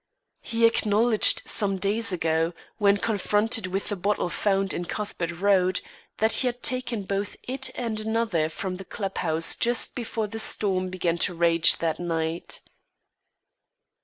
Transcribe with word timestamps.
He 0.41 0.65
acknowledged 0.65 1.43
some 1.47 1.77
days 1.77 2.11
ago, 2.11 2.53
when 2.79 2.97
confronted 2.97 3.67
with 3.67 3.89
the 3.89 3.95
bottle 3.95 4.29
found 4.29 4.73
in 4.73 4.85
Cuthbert 4.85 5.29
Road, 5.29 5.79
that 6.17 6.31
he 6.37 6.47
had 6.47 6.63
taken 6.63 7.03
both 7.03 7.35
it 7.43 7.69
and 7.75 7.99
another 7.99 8.49
from 8.49 8.77
the 8.77 8.85
club 8.85 9.19
house 9.19 9.53
just 9.55 9.93
before 9.93 10.25
the 10.25 10.39
storm 10.39 10.89
began 10.89 11.19
to 11.19 11.35
rage 11.35 11.77
that 11.77 11.99
night." 11.99 12.61